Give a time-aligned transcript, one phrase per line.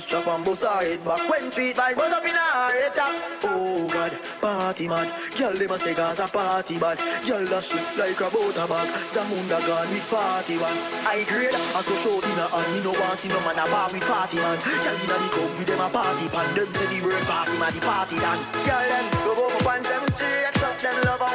[0.00, 2.96] Boost chop and boost her head back When treat by buzz up in a head
[2.96, 3.12] top.
[3.44, 5.04] Oh God, party man,
[5.36, 6.96] Girl, them a say a party man,
[7.28, 8.88] Girl, that shit like a butter bag.
[9.12, 10.72] Zamunda gone with party man,
[11.04, 13.68] I grade, I go show in a hand Me no want see no man a
[13.68, 14.56] bar with party man.
[14.56, 16.48] Girl, inna the club with them a party pan.
[16.56, 19.84] Them say the word party man, the party dan Girl, them go go for pants,
[19.84, 20.80] them straight up.
[20.80, 21.29] Them love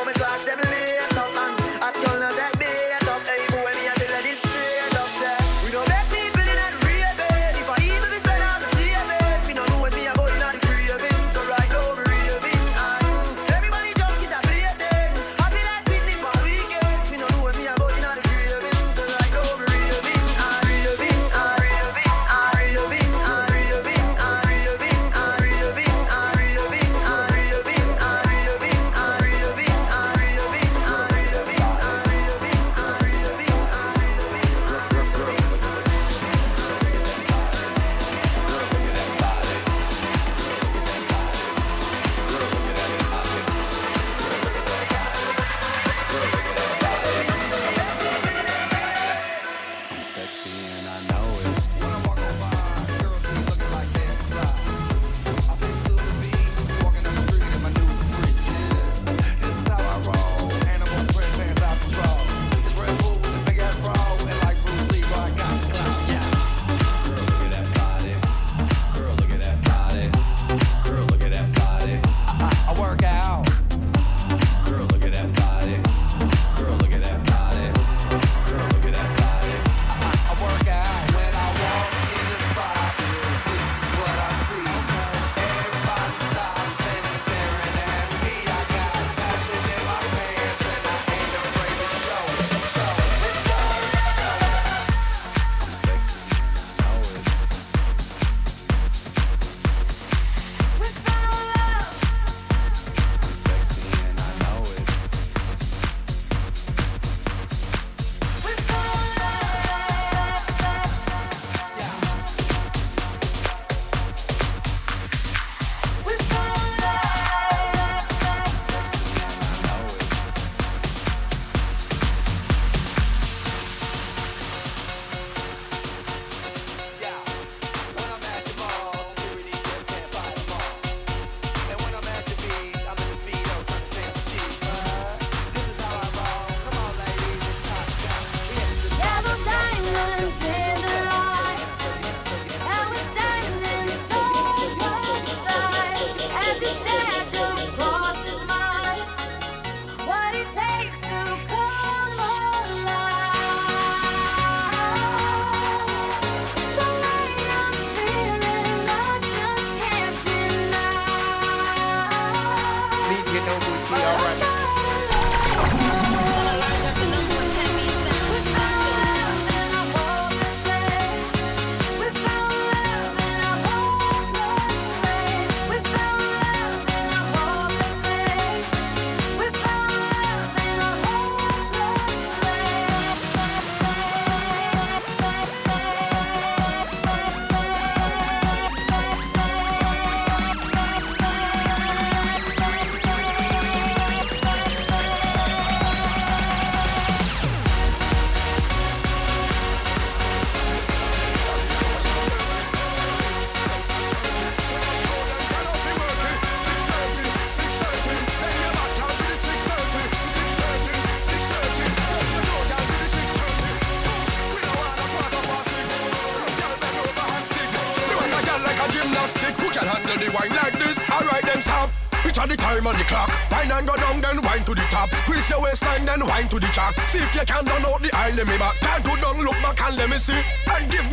[228.25, 228.75] aisle, let me back.
[228.79, 230.64] Can't go down, look back and let me see.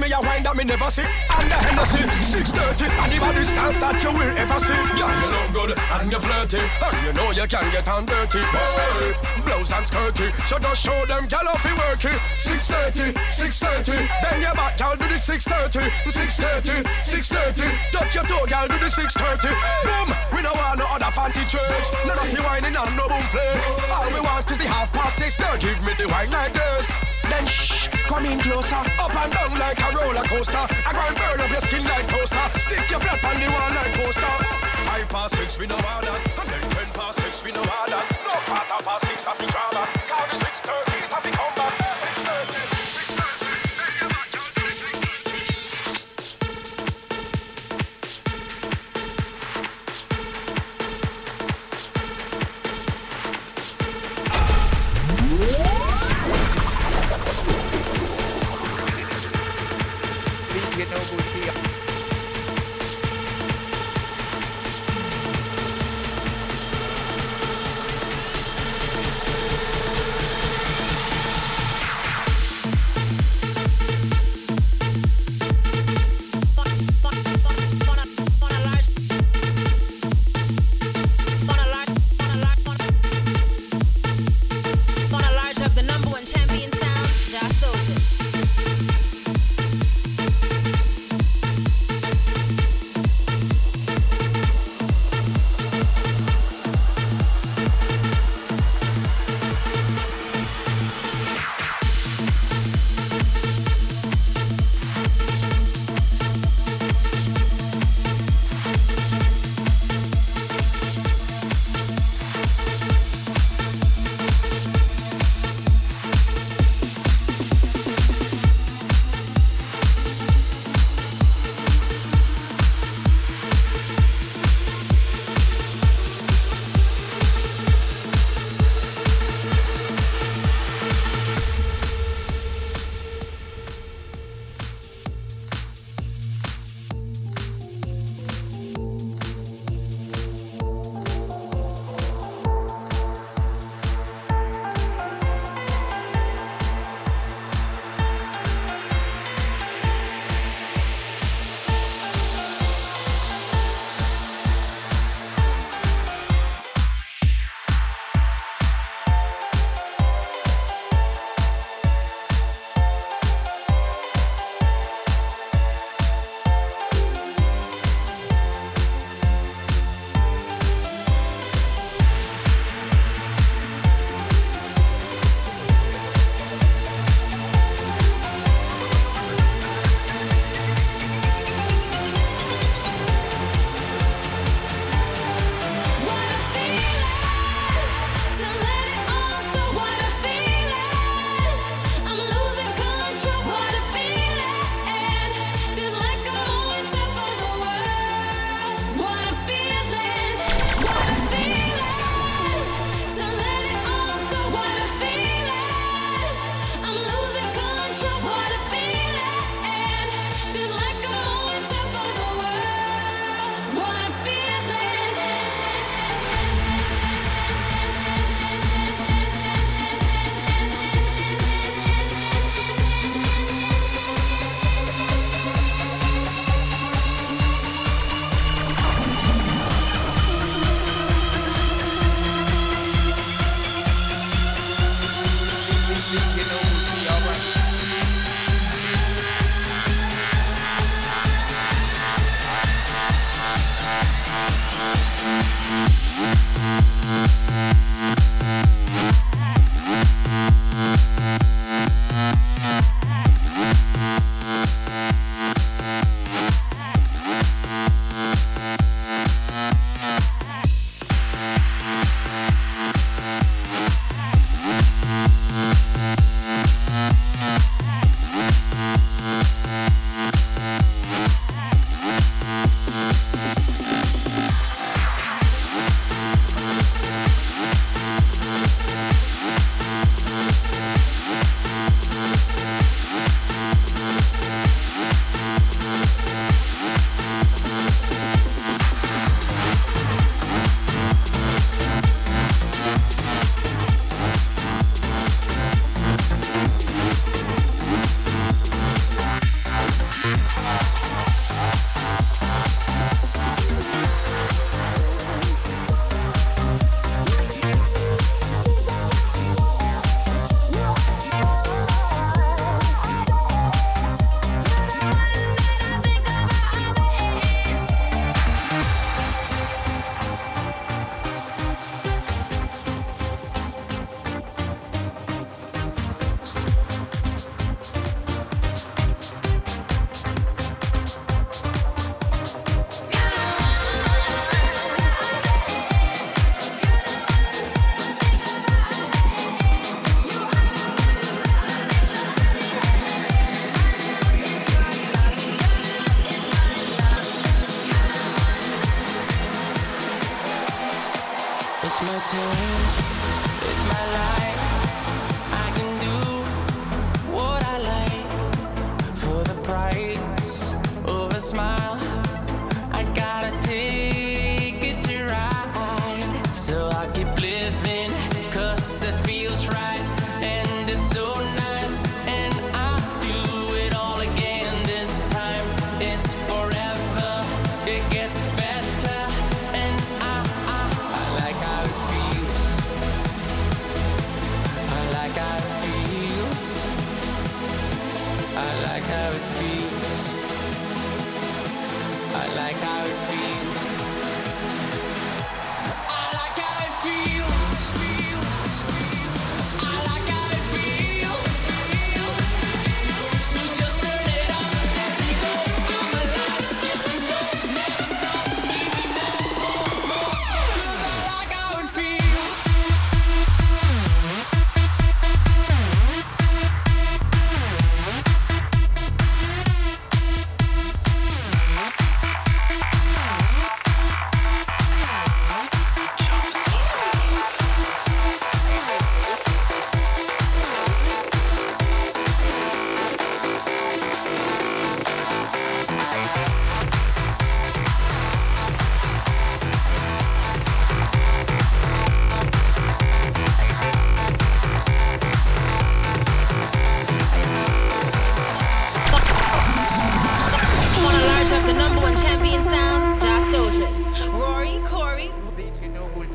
[0.02, 1.06] Me a wine that me never see.
[1.06, 4.74] And the Hennessy, 630, and the body stance that you will ever see.
[4.98, 8.42] Yeah, you look good and you're flirty, and you know you can get on dirty.
[8.50, 9.14] Boy,
[9.46, 12.18] blouse and skirty, so just show them gal off you work it.
[12.34, 13.94] 630, 630,
[14.26, 17.70] then your back, gal do the 630, 630, 630.
[17.94, 19.54] Touch your toe, gal do the 630.
[19.86, 21.94] Boom, we don't want no other fancy tricks.
[22.02, 23.54] No naughty whining and no boom flick.
[23.86, 25.38] All we want is the half past six.
[25.38, 26.90] Now give me the wine like this.
[27.30, 27.81] Then shh,
[28.12, 30.64] come in closer, up and down like a roller coaster.
[30.84, 32.44] I go and burn up your skin like toaster.
[32.60, 34.34] Stick your flat on the wall like poster.
[34.84, 36.20] Five past six, we know all that.
[36.40, 38.04] And then ten past six, we know all that.
[38.28, 39.82] No quarter past six, I be drama.
[40.12, 40.51] Count the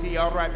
[0.08, 0.52] DJ Nobul T, alright.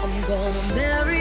[0.00, 1.17] I'm gonna marry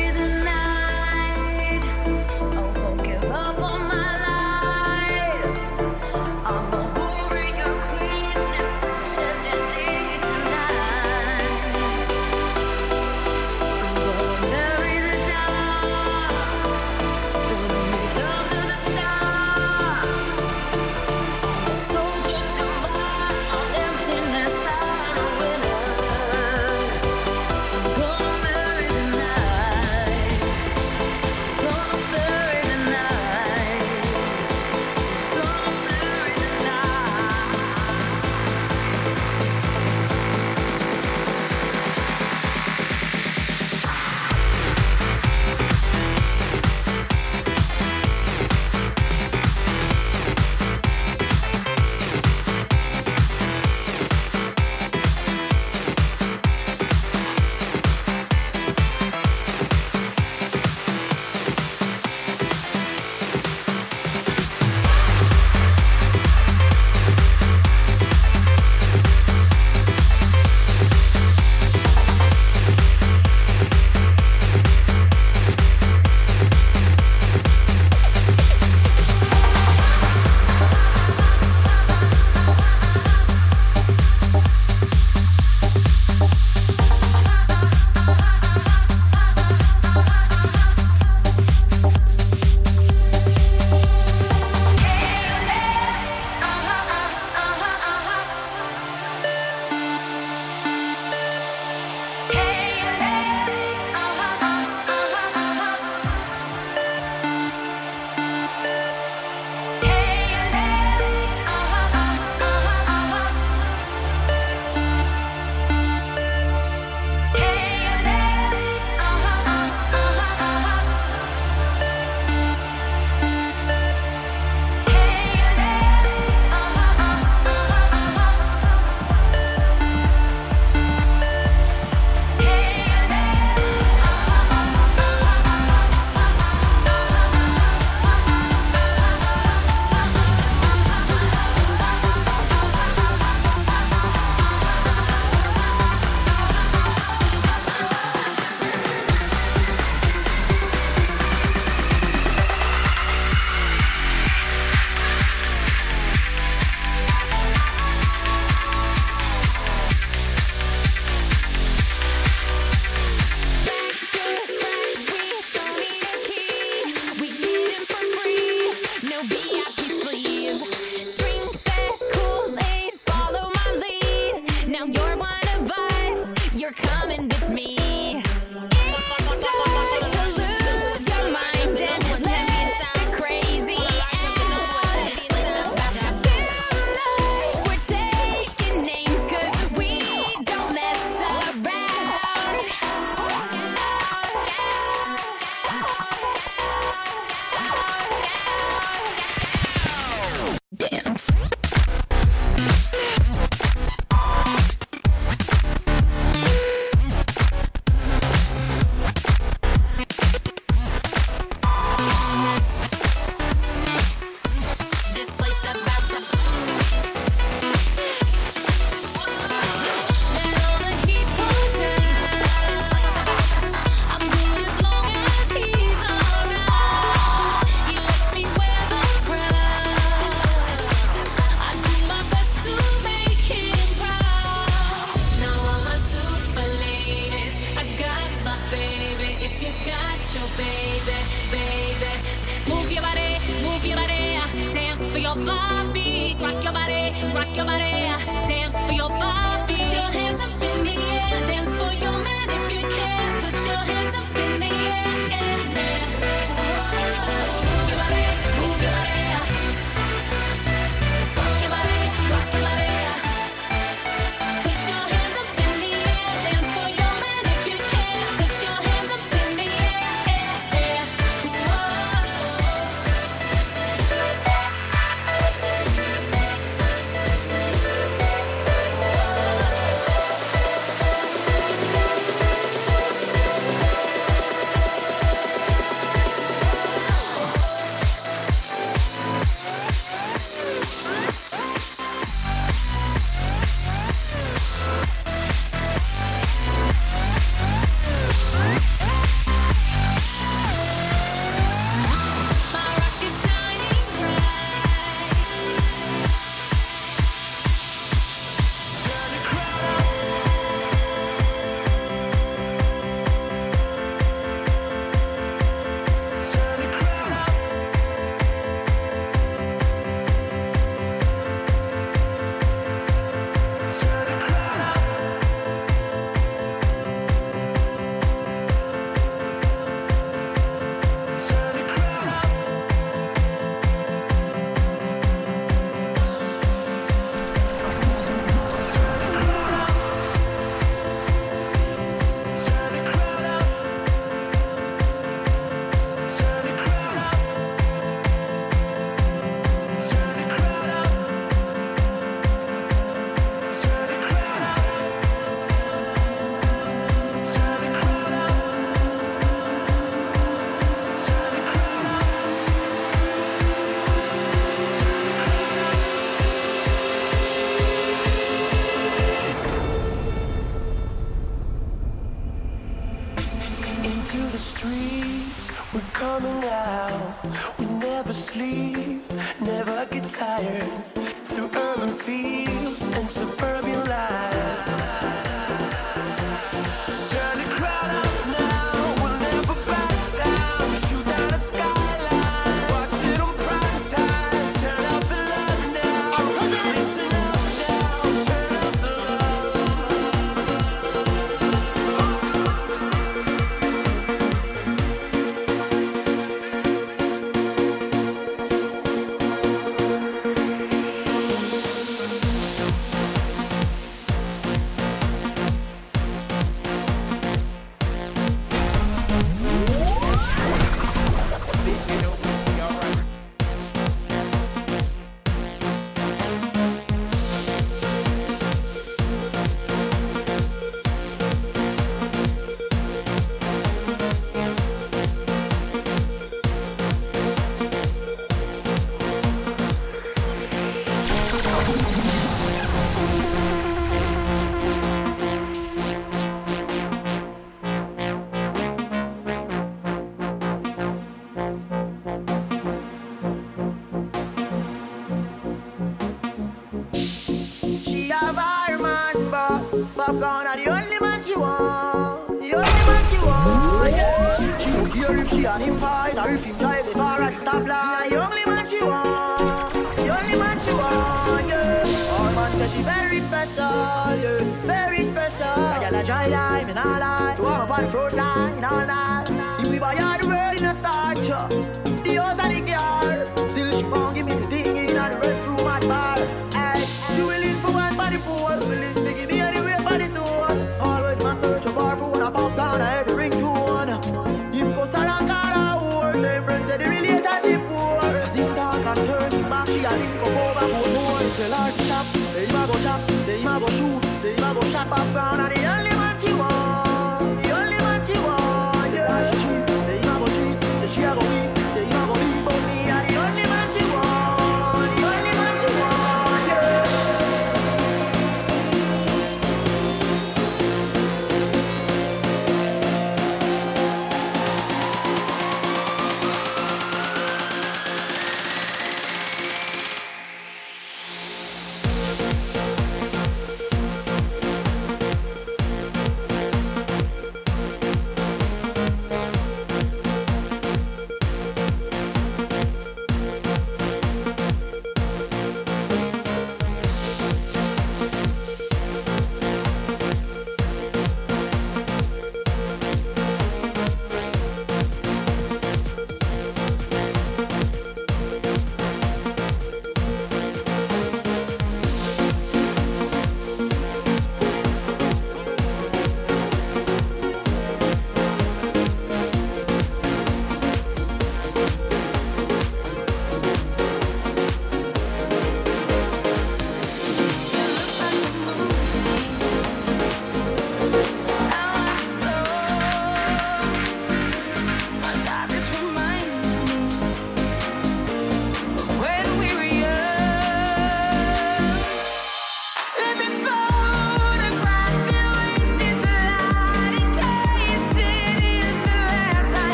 [465.77, 466.37] on him fight.
[466.37, 468.29] I refuse drive before I can stop lying.
[468.31, 472.33] The only man she want, the only man she want, yeah.
[472.33, 475.68] All man say she very special, yeah, very special.
[475.68, 478.83] I got a dry lime in all eye, to all my body front line in
[478.83, 479.46] all night.
[479.81, 482.06] If we buy all the world in a star, yeah.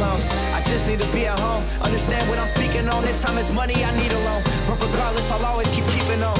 [0.00, 0.22] Alone.
[0.56, 1.64] I just need to be at home.
[1.82, 3.04] Understand what I'm speaking on.
[3.04, 4.42] If time is money, I need a loan.
[4.66, 6.36] But regardless, I'll always keep keeping on.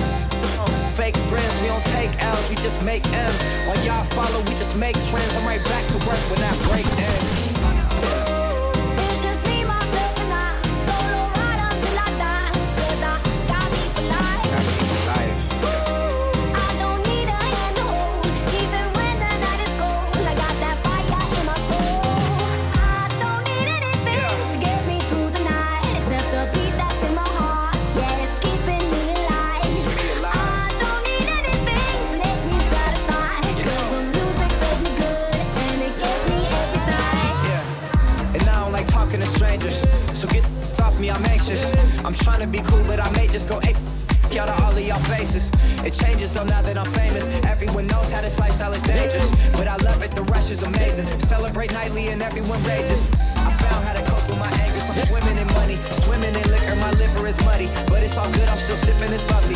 [0.96, 3.42] Fake friends, we don't take L's, we just make M's.
[3.66, 5.36] While y'all follow, we just make trends.
[5.36, 7.59] I'm right back to work when that break ends.
[42.10, 43.78] I'm trying to be cool, but I may just go ape
[44.34, 45.46] out of all to all of y'all faces.
[45.86, 47.30] It changes though now that I'm famous.
[47.46, 49.30] Everyone knows how this lifestyle is dangerous.
[49.54, 51.06] But I love it, the rush is amazing.
[51.20, 53.06] Celebrate nightly and everyone rages.
[53.46, 54.82] I found how to cope with my anger.
[54.90, 56.74] I'm swimming in money, swimming in liquor.
[56.82, 58.48] My liver is muddy, but it's all good.
[58.48, 59.54] I'm still sipping this bubbly.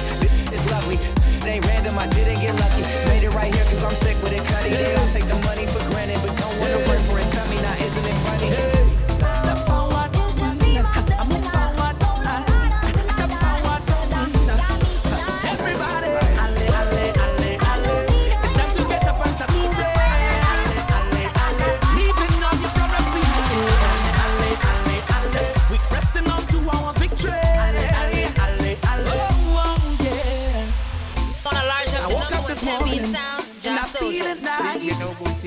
[0.55, 1.03] It's lovely.
[1.43, 2.87] It ain't random, I didn't get lucky.
[3.11, 4.71] Made it right here cause I'm sick with it, cutty.
[4.71, 7.27] They all take the money for granted, but don't wanna work for it.
[7.35, 8.74] Tell me now, isn't it funny?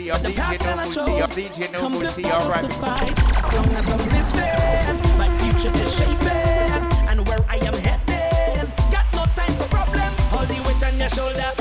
[0.07, 2.15] No Booty, The DJ path that I No Booty, or chose DJ No comes with
[2.15, 2.63] battles alright.
[2.63, 3.17] to fight.
[3.27, 8.71] As long as I'm living, my future is shaping, and where I am heading.
[8.91, 10.15] Got no time for problems.
[10.31, 11.51] Hold the weight on your shoulder.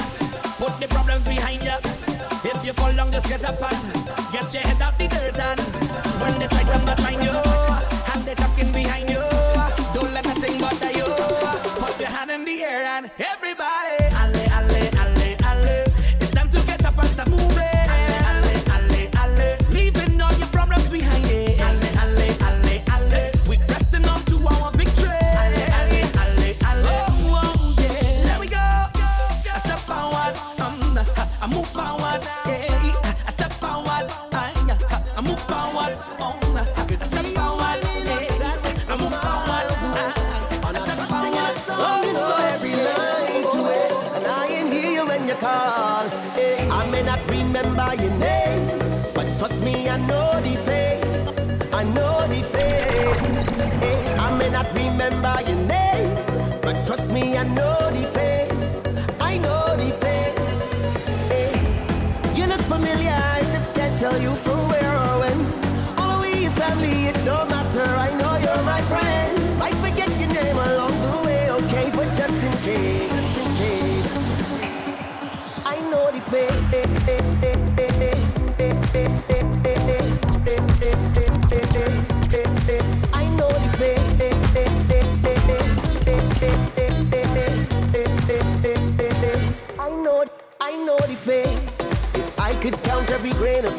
[0.62, 1.78] Put the problems behind you.
[2.48, 5.38] If you fall just get up and get your head out the dirt.
[5.38, 5.75] And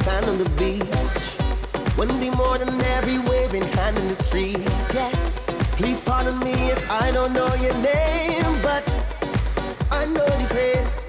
[0.08, 4.58] on the beach, wouldn't be more than every waving hand in the street.
[4.94, 5.12] Yeah.
[5.78, 8.84] Please pardon me if I don't know your name, but
[9.92, 11.08] I know the face.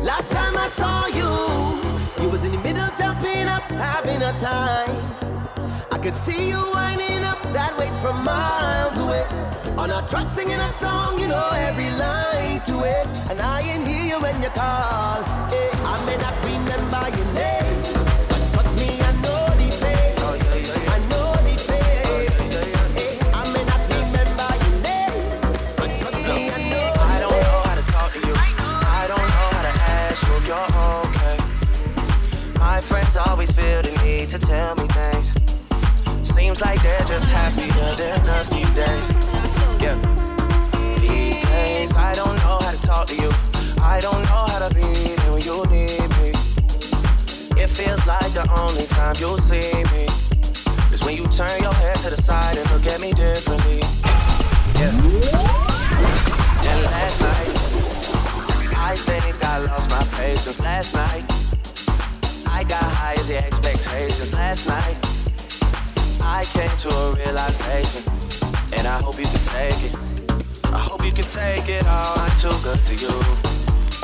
[0.00, 4.96] Last time I saw you, you was in the middle jumping up, having a time.
[5.92, 9.26] I could see you winding up that waist from miles away.
[9.76, 13.06] On a track singing a song, you know every line to it.
[13.30, 15.20] And I ain't hear you when you call.
[15.52, 17.63] Eh, I may not remember your name,
[33.44, 35.34] always feel the need to tell me things.
[36.26, 39.06] Seems like they're just happier than us these days.
[39.84, 39.96] Yeah.
[41.00, 43.30] These days, I don't know how to talk to you.
[43.82, 46.32] I don't know how to be there when you need me.
[47.60, 49.60] It feels like the only time you'll see
[49.92, 50.08] me
[50.88, 53.84] is when you turn your head to the side and look at me differently.
[54.80, 54.94] Yeah.
[56.64, 57.52] And last night,
[58.72, 60.60] I think I lost my patience.
[60.60, 61.53] Last night,
[62.54, 64.94] I got high as the expectations last night.
[66.22, 68.06] I came to a realization,
[68.78, 69.94] and I hope you can take it.
[70.70, 72.14] I hope you can take it all.
[72.14, 73.10] I'm too good to you.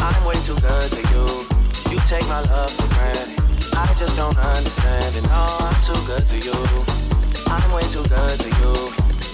[0.03, 1.47] I'm way too good to you.
[1.95, 3.39] You take my love for granted.
[3.79, 5.23] I just don't understand it.
[5.31, 6.59] No, I'm too good to you.
[7.55, 8.75] I'm way too good to you.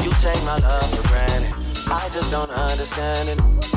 [0.04, 1.56] You take my love for granted.
[1.88, 3.75] I just don't understand it.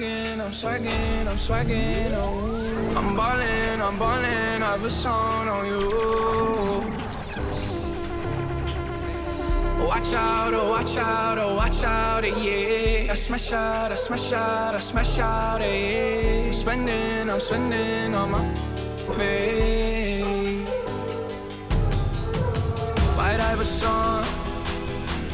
[0.00, 0.42] You.
[0.42, 2.12] I'm swagging, I'm I'm swagging.
[2.96, 5.84] I'm ballin', I'm ballin', I have a song on you.
[9.86, 13.12] Watch out, oh watch out, oh watch out, eh, yeah.
[13.12, 16.46] I smash out, I smash out, I smash out, eh, yeah.
[16.46, 18.54] I'm spending, I'm spending on my
[19.16, 20.04] pay.
[23.64, 24.24] a song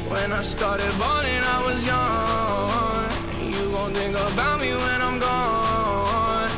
[0.08, 2.09] When I started balling, I was young.
[4.30, 6.50] You gon' think about me when I'm gone.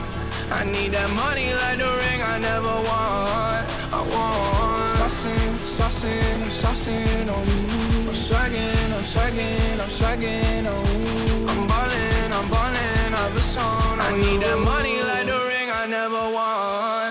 [0.50, 3.64] I need that money like the ring I never won.
[3.92, 8.08] I want saucing, saucing, I'm saucing on you.
[8.08, 11.46] I'm swagging, I'm swagging, I'm swagging on you.
[11.48, 14.00] I'm ballin', I'm ballin', I've a song.
[14.00, 17.01] I need that money like the ring I never want.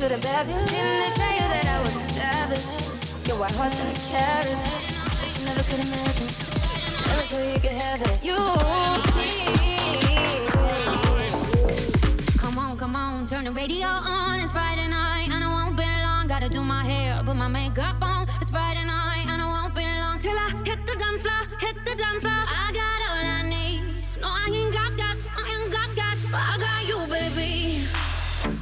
[0.00, 0.46] Issues with bad.
[0.46, 3.28] Didn't tell you that I was a savage?
[3.28, 4.56] Your white horse and a carriage.
[5.44, 6.36] Never to the madness.
[7.06, 8.24] Never so you can have it.
[8.24, 8.36] You.
[12.38, 14.40] Come on, come on, turn the radio on.
[14.40, 16.26] It's Friday night, and I won't be long.
[16.28, 18.28] Gotta do my hair, put my makeup on.
[18.40, 21.76] It's Friday night, and I won't be long till I hit the dance floor, hit
[21.84, 22.44] the dance floor.
[22.46, 23.82] I got all I need.
[24.20, 25.90] No, I ain't got I ain't got
[26.30, 27.59] but I got you, baby.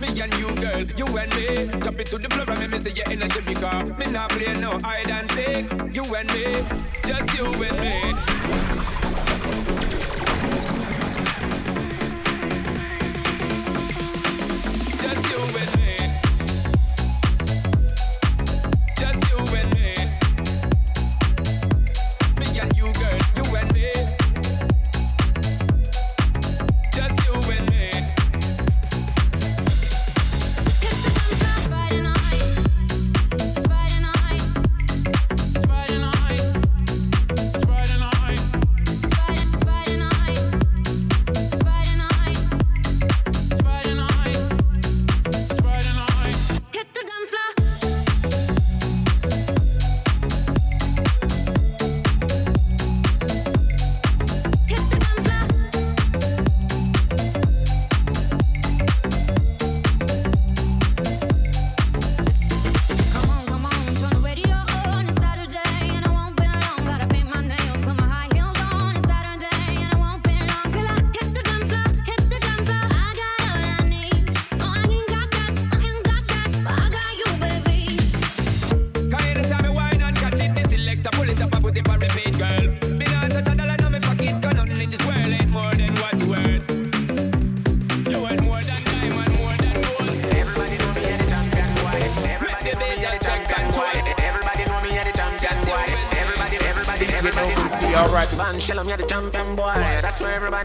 [0.01, 1.81] Me and you, girl, you and me.
[1.83, 4.53] Jump into the floor and make me see you in a because Me not play
[4.61, 5.95] no hide and seek.
[5.95, 6.53] You and me,
[7.05, 8.68] just you and me.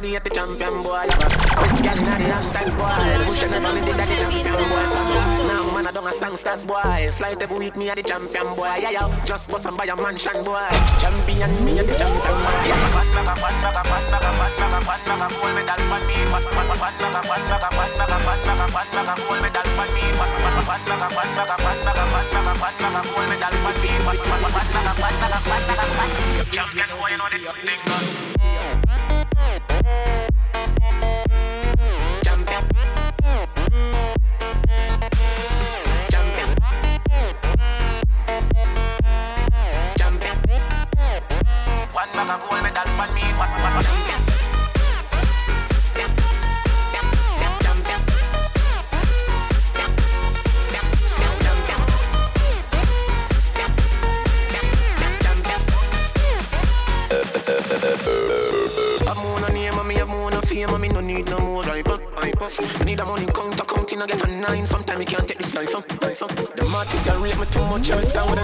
[0.03, 1.07] At the champion boy.
[1.07, 2.91] Quick girl inna the long times boy.
[3.23, 4.83] Who should never did the champion boy.
[5.47, 7.07] Now man I don't a songsters boy.
[7.15, 8.83] Flight every week me as the champion boy.
[8.83, 9.07] Yeah yeah.
[9.23, 10.67] Just bust and buy a mansion boy.
[10.99, 12.51] Champion me as the champion boy.
[12.91, 15.27] Fat bag a fat bag a fat bag a fat bag a fat bag a
[15.39, 16.17] gold medal for me.
[16.35, 18.89] Fat fat fat bag a fat bag a fat bag a fat bag a fat
[18.91, 20.03] bag a gold medal for me.
[20.19, 22.75] Fat fat fat bag a fat bag a fat bag a fat bag a fat
[22.75, 23.91] bag a gold medal for me.
[24.03, 26.11] Fat fat fat bag a fat bag a fat bag a fat
[26.51, 28.42] Champion boy, you know the things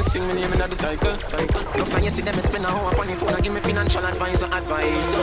[0.09, 1.15] sing me name in the title.
[1.77, 4.03] No sign you see them spend a hour upon the phone and give me financial
[4.03, 5.13] advice or advice.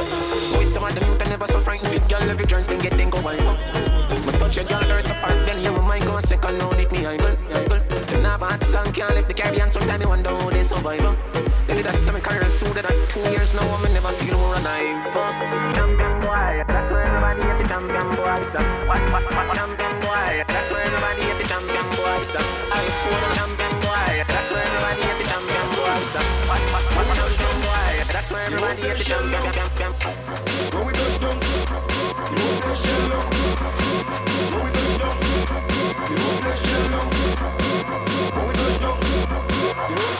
[0.55, 2.93] Boys some of them youth they never so frightened fit girl every joints then get
[2.93, 3.27] then go up.
[3.29, 7.35] Me touch a girl earth apart then you might go second now it me idol.
[7.51, 7.81] Idol.
[8.07, 11.03] Them not bad song can't live the Caribbean sometimes they wonder how they survive.
[11.67, 14.55] They did a semi career so that I two years now I'm never feel more
[14.55, 15.13] alive.
[15.75, 18.39] Champion boy, that's where everybody at the champion boy.
[18.55, 18.59] So.
[18.87, 22.23] What, what, what, champion boy, that's where everybody at the champion boy.
[22.23, 22.39] So.
[22.71, 23.86] I feel champion boy,
[28.13, 29.93] that's where everybody at the champion.
[30.73, 31.39] When we place shell
[33.09, 33.27] down.
[34.53, 34.95] When we place
[36.03, 36.33] shell down.
[36.33, 37.09] When we place shell down.
[38.35, 38.53] When we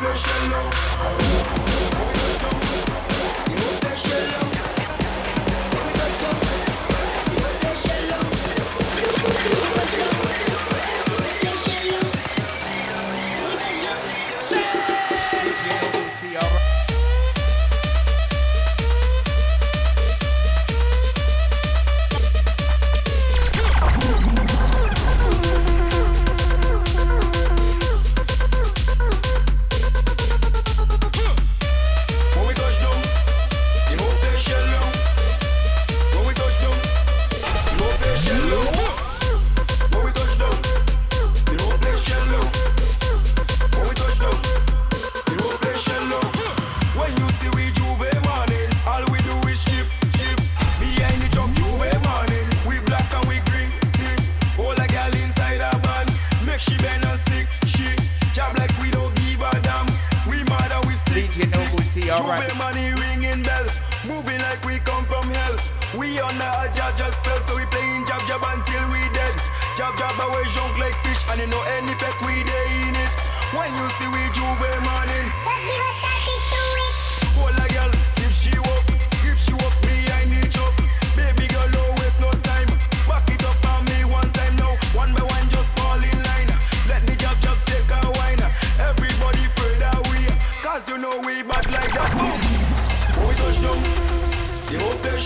[0.01, 0.23] place
[4.05, 4.56] shell down.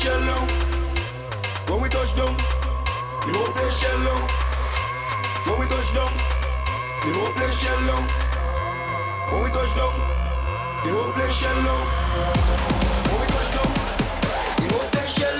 [0.01, 0.17] shell.
[0.17, 0.47] Oh.
[1.69, 2.35] When we touch down,
[3.27, 4.09] the whole place shell.
[4.15, 4.25] Oh.
[5.45, 6.13] When we touch down,
[7.05, 7.91] the whole place shell.
[7.97, 8.01] Oh.
[9.31, 9.95] When we touch down,
[10.85, 11.61] the whole place shell.
[13.09, 13.71] When we touch down,
[14.57, 15.40] the whole place shell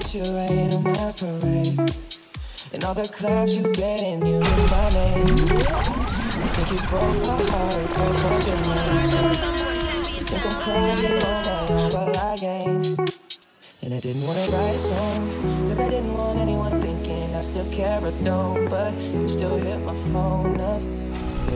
[0.00, 1.78] That you rain on my parade.
[2.72, 5.28] And all the clubs you've been in, you knew my name.
[5.28, 9.60] You think you broke my heart, broke fucking mine.
[10.08, 11.32] You think I'm crying my
[11.68, 13.00] own, but I ain't.
[13.82, 17.70] And I didn't wanna write a song, cause I didn't want anyone thinking I still
[17.70, 18.68] care or don't.
[18.68, 20.99] But you still hit my phone up.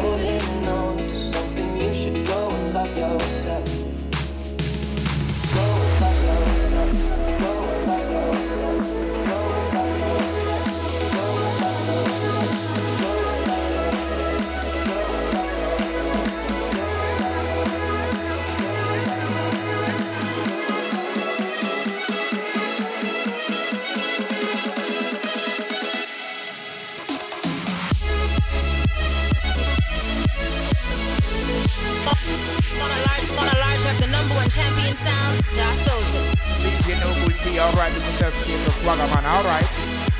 [0.00, 0.57] holding
[37.58, 39.66] alright, with myself, Caesar Swagger Man, alright.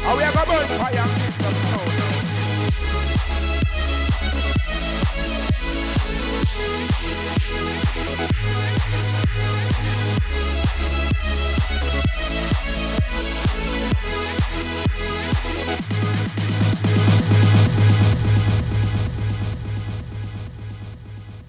[0.07, 2.08] And we are to burn fire and get some